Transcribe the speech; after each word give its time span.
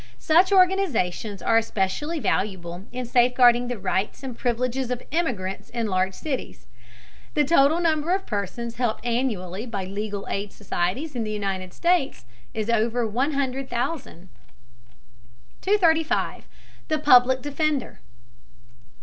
Such 0.17 0.51
organizations 0.51 1.43
are 1.43 1.59
especially 1.59 2.19
valuable 2.19 2.85
in 2.91 3.05
safeguarding 3.05 3.67
the 3.67 3.77
rights 3.77 4.23
and 4.23 4.35
privileges 4.35 4.89
of 4.89 5.03
immigrants 5.11 5.69
in 5.69 5.85
large 5.85 6.15
cities. 6.15 6.65
The 7.35 7.43
total 7.43 7.79
number 7.79 8.15
of 8.15 8.25
persons 8.25 8.77
helped 8.77 9.05
annually 9.05 9.67
by 9.67 9.85
legal 9.85 10.25
aid 10.27 10.53
societies 10.53 11.15
in 11.15 11.23
the 11.23 11.29
United 11.29 11.71
States 11.71 12.25
is 12.55 12.67
over 12.67 13.05
100,000. 13.05 14.29
235. 15.61 16.45
THE 16.87 16.97
PUBLIC 16.97 17.43
DEFENDER. 17.43 17.99